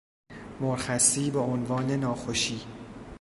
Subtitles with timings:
[0.61, 2.61] مرخصی بعنوان ناخوشی